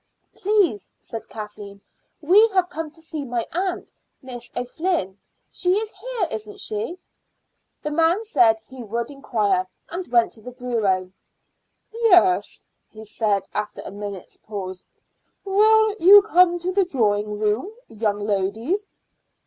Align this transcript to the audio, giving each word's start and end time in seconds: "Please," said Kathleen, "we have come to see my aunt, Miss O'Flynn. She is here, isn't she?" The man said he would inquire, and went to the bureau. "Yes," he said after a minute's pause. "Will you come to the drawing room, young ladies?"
"Please," 0.33 0.89
said 1.03 1.29
Kathleen, 1.29 1.79
"we 2.21 2.47
have 2.55 2.69
come 2.71 2.89
to 2.89 2.99
see 3.03 3.23
my 3.23 3.45
aunt, 3.51 3.93
Miss 4.23 4.51
O'Flynn. 4.55 5.19
She 5.51 5.73
is 5.75 5.93
here, 5.93 6.27
isn't 6.31 6.59
she?" 6.59 6.97
The 7.83 7.91
man 7.91 8.23
said 8.23 8.59
he 8.61 8.81
would 8.81 9.11
inquire, 9.11 9.67
and 9.89 10.07
went 10.07 10.31
to 10.31 10.41
the 10.41 10.53
bureau. 10.53 11.11
"Yes," 11.93 12.63
he 12.89 13.05
said 13.05 13.43
after 13.53 13.83
a 13.83 13.91
minute's 13.91 14.37
pause. 14.37 14.83
"Will 15.45 15.95
you 15.97 16.23
come 16.23 16.57
to 16.57 16.71
the 16.73 16.85
drawing 16.85 17.37
room, 17.39 17.71
young 17.87 18.21
ladies?" 18.21 18.87